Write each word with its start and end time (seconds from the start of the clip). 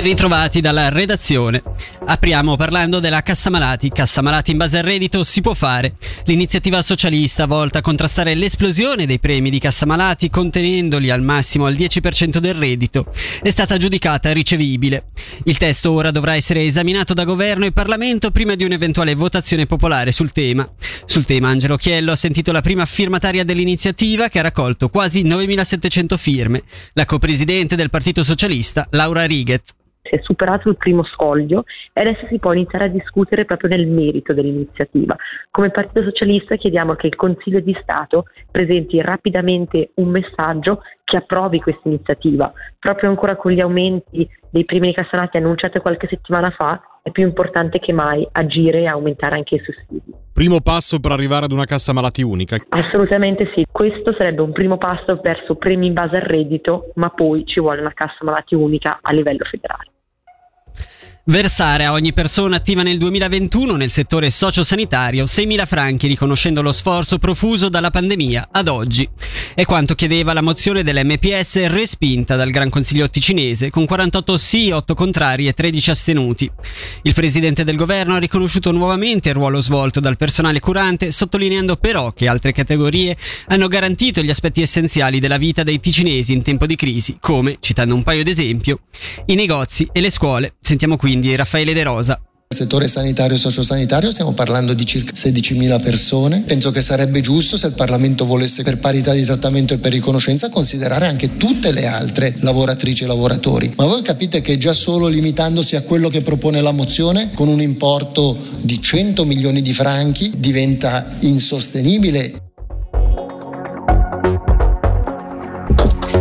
Ritrovati 0.00 0.62
dalla 0.62 0.88
redazione. 0.88 1.62
Apriamo 2.06 2.56
parlando 2.56 2.98
della 2.98 3.22
Cassa 3.22 3.50
Malati. 3.50 3.90
Cassa 3.90 4.22
Malati 4.22 4.50
in 4.50 4.56
base 4.56 4.78
al 4.78 4.84
reddito 4.84 5.22
si 5.22 5.42
può 5.42 5.52
fare. 5.52 5.96
L'iniziativa 6.24 6.80
socialista 6.80 7.46
volta 7.46 7.78
a 7.78 7.82
contrastare 7.82 8.34
l'esplosione 8.34 9.04
dei 9.04 9.20
premi 9.20 9.50
di 9.50 9.58
Cassa 9.60 9.84
Malati 9.84 10.30
contenendoli 10.30 11.10
al 11.10 11.20
massimo 11.20 11.66
al 11.66 11.74
10% 11.74 12.38
del 12.38 12.54
reddito 12.54 13.06
è 13.42 13.50
stata 13.50 13.76
giudicata 13.76 14.32
ricevibile. 14.32 15.04
Il 15.44 15.58
testo 15.58 15.92
ora 15.92 16.10
dovrà 16.10 16.36
essere 16.36 16.62
esaminato 16.62 17.12
da 17.12 17.24
governo 17.24 17.66
e 17.66 17.72
Parlamento 17.72 18.30
prima 18.30 18.54
di 18.54 18.64
un'eventuale 18.64 19.14
votazione 19.14 19.66
popolare 19.66 20.10
sul 20.10 20.32
tema. 20.32 20.68
Sul 21.04 21.26
tema 21.26 21.50
Angelo 21.50 21.76
Chiello 21.76 22.12
ha 22.12 22.16
sentito 22.16 22.50
la 22.50 22.62
prima 22.62 22.86
firmataria 22.86 23.44
dell'iniziativa 23.44 24.28
che 24.28 24.38
ha 24.38 24.42
raccolto 24.42 24.88
quasi 24.88 25.22
9700 25.22 26.16
firme, 26.16 26.62
la 26.94 27.04
copresidente 27.04 27.76
del 27.76 27.90
Partito 27.90 28.24
Socialista 28.24 28.86
Laura 28.90 29.26
Righet 29.26 29.80
è 30.02 30.20
superato 30.22 30.68
il 30.68 30.76
primo 30.76 31.04
scoglio 31.04 31.64
e 31.92 32.00
adesso 32.00 32.26
si 32.26 32.38
può 32.38 32.52
iniziare 32.52 32.86
a 32.86 32.88
discutere 32.88 33.44
proprio 33.44 33.70
nel 33.70 33.86
merito 33.86 34.32
dell'iniziativa. 34.32 35.16
Come 35.50 35.70
Partito 35.70 36.02
Socialista 36.02 36.56
chiediamo 36.56 36.94
che 36.94 37.06
il 37.06 37.14
Consiglio 37.14 37.60
di 37.60 37.76
Stato 37.80 38.24
presenti 38.50 39.00
rapidamente 39.00 39.90
un 39.94 40.08
messaggio 40.08 40.82
che 41.04 41.16
approvi 41.16 41.60
questa 41.60 41.88
iniziativa. 41.88 42.52
Proprio 42.78 43.10
ancora 43.10 43.36
con 43.36 43.52
gli 43.52 43.60
aumenti 43.60 44.28
dei 44.50 44.64
primi 44.64 44.88
di 44.88 44.94
cassanati 44.94 45.36
annunciati 45.36 45.78
qualche 45.78 46.08
settimana 46.08 46.50
fa, 46.50 46.80
è 47.02 47.10
più 47.10 47.24
importante 47.24 47.80
che 47.80 47.92
mai 47.92 48.26
agire 48.30 48.82
e 48.82 48.86
aumentare 48.86 49.34
anche 49.34 49.56
i 49.56 49.58
sussidi. 49.58 50.14
Primo 50.32 50.60
passo 50.60 51.00
per 51.00 51.10
arrivare 51.10 51.46
ad 51.46 51.52
una 51.52 51.64
cassa 51.64 51.92
malati 51.92 52.22
unica? 52.22 52.56
Assolutamente 52.68 53.50
sì, 53.54 53.66
questo 53.70 54.14
sarebbe 54.16 54.40
un 54.42 54.52
primo 54.52 54.78
passo 54.78 55.18
verso 55.20 55.56
premi 55.56 55.88
in 55.88 55.94
base 55.94 56.16
al 56.16 56.22
reddito, 56.22 56.92
ma 56.94 57.10
poi 57.10 57.44
ci 57.44 57.58
vuole 57.58 57.80
una 57.80 57.92
cassa 57.92 58.18
malati 58.24 58.54
unica 58.54 59.00
a 59.02 59.12
livello 59.12 59.44
federale. 59.50 59.90
Versare 61.24 61.84
a 61.84 61.92
ogni 61.92 62.12
persona 62.12 62.56
attiva 62.56 62.82
nel 62.82 62.98
2021 62.98 63.76
nel 63.76 63.90
settore 63.90 64.28
sociosanitario 64.28 65.22
6.000 65.22 65.66
franchi 65.66 66.08
riconoscendo 66.08 66.62
lo 66.62 66.72
sforzo 66.72 67.18
profuso 67.18 67.68
dalla 67.68 67.90
pandemia 67.90 68.48
ad 68.50 68.66
oggi. 68.66 69.08
È 69.54 69.64
quanto 69.64 69.94
chiedeva 69.94 70.32
la 70.32 70.40
mozione 70.40 70.82
dell'MPS 70.82 71.66
respinta 71.66 72.36
dal 72.36 72.50
Gran 72.50 72.70
Consiglio 72.70 73.08
ticinese 73.08 73.70
con 73.70 73.86
48 73.86 74.36
sì, 74.36 74.70
8 74.70 74.94
contrari 74.94 75.46
e 75.46 75.52
13 75.52 75.90
astenuti. 75.90 76.50
Il 77.02 77.14
presidente 77.14 77.62
del 77.62 77.76
governo 77.76 78.14
ha 78.14 78.18
riconosciuto 78.18 78.72
nuovamente 78.72 79.28
il 79.28 79.34
ruolo 79.34 79.60
svolto 79.60 80.00
dal 80.00 80.16
personale 80.16 80.58
curante 80.58 81.12
sottolineando 81.12 81.76
però 81.76 82.12
che 82.12 82.26
altre 82.26 82.52
categorie 82.52 83.16
hanno 83.46 83.68
garantito 83.68 84.22
gli 84.22 84.30
aspetti 84.30 84.60
essenziali 84.60 85.20
della 85.20 85.38
vita 85.38 85.62
dei 85.62 85.78
ticinesi 85.78 86.32
in 86.32 86.42
tempo 86.42 86.66
di 86.66 86.74
crisi 86.74 87.18
come, 87.20 87.58
citando 87.60 87.94
un 87.94 88.02
paio 88.02 88.24
d'esempio, 88.24 88.80
i 89.26 89.36
negozi 89.36 89.88
e 89.92 90.00
le 90.00 90.10
scuole. 90.10 90.54
Sentiamo 90.58 90.96
qui 90.96 91.10
quindi 91.12 91.36
Raffaele 91.36 91.74
De 91.74 91.82
Rosa. 91.82 92.31
Nel 92.52 92.60
settore 92.60 92.86
sanitario 92.86 93.36
e 93.36 93.38
sociosanitario 93.38 94.10
stiamo 94.10 94.32
parlando 94.32 94.74
di 94.74 94.84
circa 94.84 95.12
16.000 95.12 95.80
persone. 95.80 96.42
Penso 96.46 96.70
che 96.70 96.82
sarebbe 96.82 97.22
giusto 97.22 97.56
se 97.56 97.68
il 97.68 97.72
Parlamento 97.72 98.26
volesse 98.26 98.62
per 98.62 98.76
parità 98.76 99.14
di 99.14 99.24
trattamento 99.24 99.72
e 99.72 99.78
per 99.78 99.90
riconoscenza 99.90 100.50
considerare 100.50 101.06
anche 101.06 101.38
tutte 101.38 101.72
le 101.72 101.86
altre 101.86 102.34
lavoratrici 102.40 103.04
e 103.04 103.06
lavoratori. 103.06 103.72
Ma 103.76 103.86
voi 103.86 104.02
capite 104.02 104.42
che 104.42 104.58
già 104.58 104.74
solo 104.74 105.06
limitandosi 105.06 105.76
a 105.76 105.80
quello 105.80 106.10
che 106.10 106.20
propone 106.20 106.60
la 106.60 106.72
mozione 106.72 107.30
con 107.32 107.48
un 107.48 107.62
importo 107.62 108.36
di 108.60 108.82
100 108.82 109.24
milioni 109.24 109.62
di 109.62 109.72
franchi 109.72 110.30
diventa 110.36 111.08
insostenibile. 111.20 112.51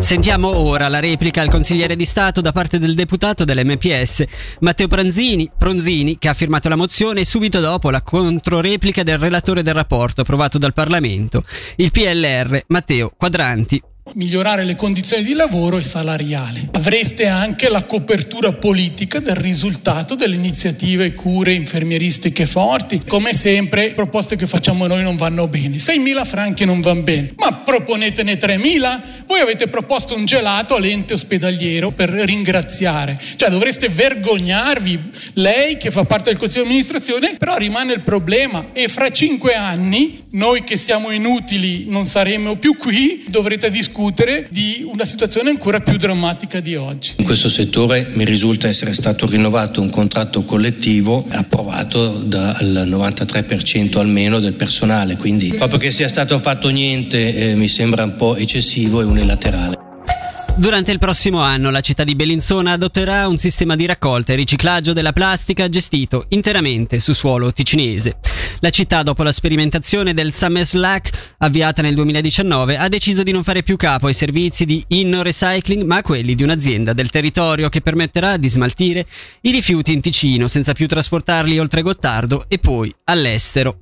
Sentiamo 0.02 0.58
ora 0.58 0.88
la 0.88 1.00
replica 1.00 1.42
al 1.42 1.50
consigliere 1.50 1.96
di 1.96 2.06
Stato 2.06 2.42
da 2.42 2.52
parte 2.52 2.80
del 2.80 2.96
deputato 2.96 3.46
dell'MPS, 3.46 4.24
Matteo 4.62 4.88
Pranzini, 4.88 5.50
Pronzini, 5.56 6.18
che 6.18 6.28
ha 6.28 6.34
firmato 6.34 6.68
la 6.70 6.76
mozione 6.76 7.24
subito 7.24 7.60
dopo 7.60 7.92
la 7.92 8.02
controreplica 8.02 9.04
del 9.04 9.20
relatore 9.20 9.62
del 9.62 9.76
rapporto 9.76 10.22
approvato 10.22 10.58
dal 10.58 10.74
Parlamento, 10.74 11.44
il 11.78 11.92
PLR, 11.92 12.64
Matteo 12.68 13.14
Quadranti 13.16 13.82
migliorare 14.16 14.64
le 14.66 14.76
condizioni 14.76 15.24
di 15.24 15.34
lavoro 15.34 15.78
e 15.78 15.84
salariale. 15.84 16.70
Avreste 16.72 17.28
anche 17.28 17.70
la 17.70 17.84
copertura 17.84 18.52
politica 18.52 19.20
del 19.20 19.36
risultato 19.36 20.16
delle 20.16 20.36
iniziative 20.36 21.14
cure 21.14 21.54
infermieristiche 21.54 22.46
forti. 22.46 23.04
Come 23.08 23.34
sempre, 23.34 23.92
proposte 23.92 24.36
che 24.36 24.48
facciamo 24.48 24.88
noi 24.88 25.04
non 25.04 25.16
vanno 25.16 25.48
bene. 25.48 25.78
6.000 25.78 26.26
franchi 26.26 26.66
non 26.66 26.82
vanno 26.82 27.04
bene, 27.04 27.34
ma 27.38 27.54
proponetene 27.54 28.38
3.000 28.38 29.02
voi 29.32 29.40
avete 29.40 29.70
proposto 29.70 30.14
un 30.14 30.26
gelato 30.26 30.76
all'ente 30.76 31.14
ospedaliero 31.14 31.92
per 31.92 32.10
ringraziare, 32.10 33.18
cioè 33.38 33.50
dovreste 33.50 33.88
vergognarvi, 33.88 35.00
lei 35.36 35.78
che 35.78 35.90
fa 35.90 36.04
parte 36.04 36.32
del 36.32 36.38
consiglio 36.38 36.64
di 36.64 36.70
amministrazione, 36.72 37.36
però 37.38 37.56
rimane 37.56 37.94
il 37.94 38.02
problema 38.02 38.74
e 38.74 38.90
fra 38.90 39.10
cinque 39.10 39.54
anni 39.54 40.22
noi 40.32 40.64
che 40.64 40.76
siamo 40.76 41.12
inutili 41.12 41.86
non 41.88 42.06
saremo 42.08 42.56
più 42.56 42.76
qui, 42.76 43.24
dovrete 43.30 43.70
discutere 43.70 44.48
di 44.50 44.86
una 44.86 45.06
situazione 45.06 45.50
ancora 45.50 45.80
più 45.80 45.96
drammatica 45.96 46.60
di 46.60 46.76
oggi. 46.76 47.14
In 47.18 47.26
questo 47.26 47.48
settore 47.48 48.10
mi 48.14 48.26
risulta 48.26 48.68
essere 48.68 48.94
stato 48.94 49.26
rinnovato 49.28 49.82
un 49.82 49.90
contratto 49.90 50.44
collettivo 50.44 51.26
approvato 51.30 52.10
dal 52.10 52.86
93% 52.88 53.98
almeno 53.98 54.40
del 54.40 54.54
personale, 54.54 55.16
quindi 55.16 55.54
proprio 55.54 55.80
che 55.80 55.92
sia 55.92 56.10
stato 56.10 56.38
fatto 56.40 56.68
niente 56.70 57.34
eh, 57.34 57.56
mi 57.56 57.70
sembra 57.70 58.04
un 58.04 58.16
po' 58.18 58.36
eccessivo 58.36 59.00
e 59.00 59.06
un 59.06 59.20
unilaterale. 59.22 59.90
Durante 60.54 60.92
il 60.92 61.00
prossimo 61.00 61.40
anno 61.40 61.72
la 61.72 61.80
città 61.80 62.04
di 62.04 62.14
Bellinzona 62.14 62.74
adotterà 62.74 63.28
un 63.28 63.38
sistema 63.38 63.76
di 63.76 63.86
raccolta 63.86 64.34
e 64.34 64.36
riciclaggio 64.36 64.92
della 64.92 65.14
plastica 65.14 65.70
gestito 65.70 66.26
interamente 66.30 67.00
su 67.00 67.14
suolo 67.14 67.54
ticinese. 67.54 68.18
La 68.60 68.70
città, 68.70 69.02
dopo 69.02 69.24
la 69.24 69.32
sperimentazione 69.32 70.14
del 70.14 70.34
Summer 70.34 70.66
Slack 70.66 71.36
avviata 71.38 71.82
nel 71.82 71.96
2019, 71.96 72.78
ha 72.78 72.90
deciso 72.90 73.24
di 73.24 73.32
non 73.32 73.44
fare 73.44 73.64
più 73.64 73.78
capo 73.78 74.08
ai 74.08 74.14
servizi 74.14 74.66
di 74.66 74.84
inno 74.90 75.24
recycling, 75.24 75.84
ma 75.84 75.98
a 75.98 76.04
quelli 76.04 76.36
di 76.36 76.44
un'azienda 76.44 76.92
del 76.94 77.10
territorio 77.10 77.70
che 77.70 77.82
permetterà 77.82 78.36
di 78.36 78.50
smaltire 78.50 79.08
i 79.42 79.52
rifiuti 79.52 79.94
in 79.94 80.02
Ticino 80.02 80.48
senza 80.48 80.74
più 80.74 80.86
trasportarli 80.86 81.58
oltre 81.58 81.82
Gottardo 81.82 82.46
e 82.50 82.60
poi 82.60 82.94
all'estero. 83.06 83.80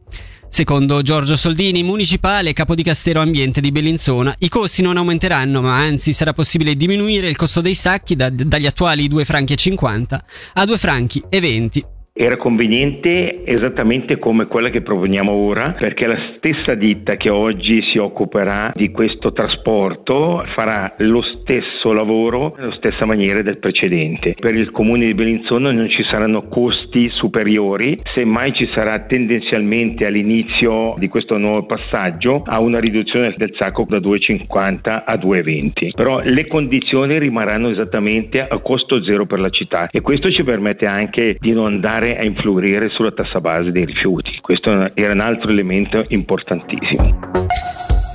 Secondo 0.50 1.02
Giorgio 1.04 1.36
Soldini, 1.36 1.84
municipale 1.84 2.54
capo 2.54 2.76
di 2.76 2.84
Castero 2.84 3.22
Ambiente 3.22 3.62
di 3.62 3.72
Bellinzona, 3.72 4.36
i 4.40 4.50
costi 4.50 4.82
non 4.82 4.98
aumenteranno, 4.98 5.62
ma 5.62 5.78
anzi 5.78 6.12
sarà 6.12 6.34
possibile 6.34 6.76
diminuire 6.76 7.30
il 7.30 7.38
costo 7.38 7.62
dei 7.62 7.76
sacchi 7.76 8.16
da, 8.16 8.30
dagli 8.30 8.66
attuali 8.66 9.08
2 9.08 9.26
franchi 9.26 9.54
e 9.54 9.58
50 9.58 10.26
a 10.54 10.66
2 10.66 10.78
franchi 10.78 11.24
e 11.30 11.40
20 11.40 11.86
era 12.22 12.36
conveniente 12.36 13.46
esattamente 13.46 14.20
come 14.20 14.48
quella 14.48 14.70
che 14.70 14.82
proponiamo 14.82 15.32
ora, 15.32 15.72
perché 15.72 16.06
la 16.06 16.20
stessa 16.36 16.74
ditta 16.74 17.16
che 17.16 17.30
oggi 17.30 17.82
si 17.84 17.98
occuperà 17.98 18.74
di 18.74 18.92
questo 18.92 19.32
trasporto 19.32 20.44
farà 20.54 20.96
lo 20.98 21.22
stesso 21.22 21.94
lavoro 21.94 22.56
nella 22.58 22.74
stessa 22.74 23.06
maniera 23.06 23.42
del 23.42 23.60
precedente. 23.60 24.36
Per 24.38 24.54
il 24.54 24.70
comune 24.72 25.06
di 25.06 25.14
Bellinzona 25.14 25.72
non 25.72 25.88
ci 25.88 26.04
saranno 26.04 26.50
costi 26.50 27.08
superiori, 27.08 27.98
semmai 28.14 28.52
ci 28.52 28.68
sarà 28.74 29.00
tendenzialmente 29.06 30.06
all'inizio 30.06 30.96
di 30.98 31.08
questo 31.08 31.38
nuovo 31.38 31.68
passaggio 31.68 32.42
a 32.46 32.60
una 32.60 32.80
riduzione 32.80 33.34
del 33.38 33.54
sacco 33.56 33.86
da 33.88 34.00
2,50 34.00 35.04
a 35.06 35.14
2,20. 35.14 35.92
Però 35.96 36.20
le 36.22 36.48
condizioni 36.48 37.18
rimarranno 37.18 37.70
esattamente 37.70 38.42
a 38.42 38.58
costo 38.58 39.02
zero 39.06 39.26
per 39.26 39.40
la 39.40 39.50
città 39.50 39.88
e 39.90 40.02
questo 40.02 40.30
ci 40.30 40.44
permette 40.44 40.86
anche 40.86 41.38
di 41.40 41.54
non 41.54 41.68
andare 41.68 42.08
a 42.18 42.24
influire 42.24 42.90
sulla 42.90 43.12
tassa 43.12 43.40
base 43.40 43.72
dei 43.72 43.86
rifiuti. 43.86 44.40
Questo 44.42 44.96
era 44.96 45.14
un 45.14 45.20
altro 45.20 45.50
elemento 45.50 46.06
importantissimo. 46.10 47.58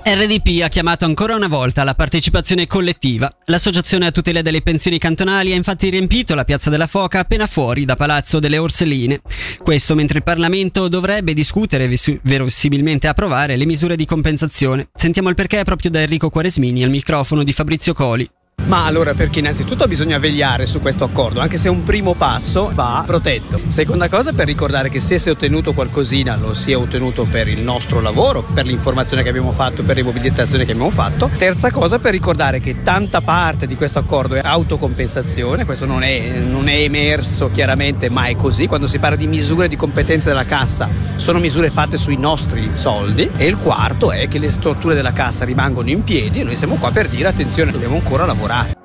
RDP 0.07 0.63
ha 0.63 0.69
chiamato 0.69 1.07
ancora 1.07 1.35
una 1.35 1.49
volta 1.49 1.81
alla 1.81 1.95
partecipazione 1.95 2.67
collettiva. 2.67 3.35
L'associazione 3.47 4.05
a 4.05 4.11
tutela 4.11 4.43
delle 4.43 4.61
pensioni 4.61 4.99
cantonali 4.99 5.53
ha 5.53 5.55
infatti 5.55 5.89
riempito 5.89 6.35
la 6.35 6.45
piazza 6.45 6.69
della 6.69 6.87
Foca 6.87 7.21
appena 7.21 7.47
fuori 7.47 7.87
da 7.87 7.97
Palazzo 7.97 8.39
delle 8.39 8.59
Orselline. 8.59 9.23
Questo 9.63 9.95
mentre 9.95 10.19
il 10.19 10.25
Parlamento 10.25 10.89
dovrebbe 10.89 11.33
discutere 11.33 11.85
e 11.85 12.21
verosimilmente 12.23 13.09
approvare 13.09 13.57
le 13.57 13.65
misure 13.65 13.97
di 13.97 14.05
compensazione. 14.05 14.89
Sentiamo 14.93 15.31
il 15.31 15.35
perché 15.35 15.65
proprio 15.65 15.91
da 15.91 16.03
Enrico 16.03 16.29
Quaresmini 16.29 16.85
al 16.85 16.91
microfono 16.91 17.43
di 17.43 17.53
Fabrizio 17.55 17.95
Coli. 17.95 18.29
Ma 18.67 18.87
allora 18.87 19.13
perché 19.13 19.41
innanzitutto 19.41 19.87
bisogna 19.87 20.19
vegliare 20.19 20.67
su 20.67 20.81
questo 20.81 21.05
accordo, 21.05 21.41
anche 21.41 21.59
se 21.59 21.69
un 21.69 21.83
primo 21.83 22.15
passo 22.15 22.71
va 22.73 23.03
protetto. 23.07 23.61
Seconda 23.69 24.09
cosa 24.09 24.33
per 24.33 24.47
ricordare 24.47 24.89
che 24.89 25.01
se 25.01 25.19
si 25.19 25.29
è 25.29 25.33
ottenuto 25.33 25.75
qualcosina 25.75 26.37
lo 26.37 26.55
si 26.55 26.73
è 26.73 26.77
ottenuto 26.77 27.25
per 27.25 27.49
il 27.49 27.61
nostro 27.61 28.01
lavoro, 28.01 28.43
per 28.43 28.65
l'informazione 28.65 29.23
che 29.23 29.29
abbiamo 29.29 29.53
fatto, 29.53 29.83
per 29.83 29.97
le 29.97 30.03
mobilitazioni 30.03 30.65
che 30.65 30.73
abbiamo 30.73 30.91
fatto. 30.91 31.31
Terza 31.37 31.71
cosa 31.71 31.99
per 31.99 32.13
ricordare 32.13 32.61
che 32.61 32.81
tanta 32.83 33.21
parte 33.21 33.67
di 33.67 33.77
questo 33.77 33.99
accordo 33.99 34.35
è 34.35 34.41
autocompensazione, 34.43 35.67
questo 35.67 35.85
non 35.85 36.03
è, 36.03 36.39
non 36.39 36.69
è 36.69 36.77
emerso 36.77 37.51
chiaramente 37.51 38.09
ma 38.09 38.27
è 38.27 38.37
così. 38.37 38.67
Quando 38.67 38.87
si 38.87 38.99
parla 38.99 39.17
di 39.17 39.27
misure 39.27 39.69
di 39.69 39.77
competenza 39.77 40.31
della 40.31 40.47
cassa 40.47 40.89
sono 41.17 41.39
misure 41.39 41.69
fatte 41.69 41.99
sui 41.99 42.17
nostri 42.17 42.71
soldi. 42.73 43.31
E 43.37 43.47
il 43.47 43.59
quarto 43.59 44.11
è 44.11 44.27
che 44.27 44.39
le 44.39 44.51
strutture 44.51 44.95
della 44.95 45.13
cassa 45.13 45.45
rimangono 45.45 45.91
in 45.91 46.03
piedi 46.03 46.41
e 46.41 46.45
noi 46.45 46.57
siamo 46.57 46.77
qua 46.77 46.91
per 46.91 47.09
dire 47.09 47.29
attenzione 47.29 47.71
dobbiamo 47.71 47.97
ancora 47.97 48.25
lavorare. 48.25 48.53
parar. 48.55 48.84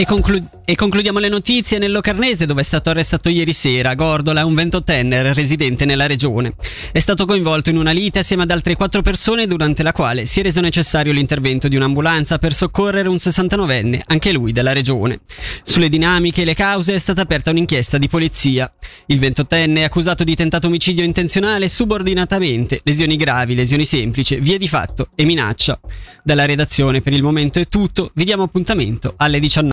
E, 0.00 0.06
conclu- 0.06 0.42
e, 0.64 0.76
concludiamo 0.76 1.18
le 1.18 1.28
notizie 1.28 1.76
nel 1.76 1.92
Locarnese 1.92 2.46
dove 2.46 2.62
è 2.62 2.64
stato 2.64 2.88
arrestato 2.88 3.28
ieri 3.28 3.52
sera 3.52 3.94
Gordola, 3.94 4.46
un 4.46 4.54
ventottenne 4.54 5.34
residente 5.34 5.84
nella 5.84 6.06
regione. 6.06 6.54
È 6.90 6.98
stato 6.98 7.26
coinvolto 7.26 7.68
in 7.68 7.76
una 7.76 7.90
lite 7.90 8.20
assieme 8.20 8.44
ad 8.44 8.50
altre 8.50 8.76
quattro 8.76 9.02
persone 9.02 9.46
durante 9.46 9.82
la 9.82 9.92
quale 9.92 10.24
si 10.24 10.40
è 10.40 10.42
reso 10.42 10.62
necessario 10.62 11.12
l'intervento 11.12 11.68
di 11.68 11.76
un'ambulanza 11.76 12.38
per 12.38 12.54
soccorrere 12.54 13.10
un 13.10 13.16
69enne, 13.16 14.00
anche 14.06 14.32
lui 14.32 14.52
della 14.52 14.72
regione. 14.72 15.20
Sulle 15.64 15.90
dinamiche 15.90 16.40
e 16.40 16.44
le 16.46 16.54
cause 16.54 16.94
è 16.94 16.98
stata 16.98 17.20
aperta 17.20 17.50
un'inchiesta 17.50 17.98
di 17.98 18.08
polizia. 18.08 18.72
Il 19.04 19.18
ventottenne 19.18 19.80
è 19.80 19.84
accusato 19.84 20.24
di 20.24 20.34
tentato 20.34 20.68
omicidio 20.68 21.04
intenzionale 21.04 21.68
subordinatamente, 21.68 22.80
lesioni 22.84 23.16
gravi, 23.16 23.54
lesioni 23.54 23.84
semplici, 23.84 24.36
vie 24.36 24.56
di 24.56 24.66
fatto 24.66 25.08
e 25.14 25.26
minaccia. 25.26 25.78
Dalla 26.24 26.46
redazione 26.46 27.02
per 27.02 27.12
il 27.12 27.22
momento 27.22 27.58
è 27.58 27.68
tutto, 27.68 28.12
vi 28.14 28.24
diamo 28.24 28.44
appuntamento 28.44 29.12
alle 29.18 29.38
19. 29.38 29.68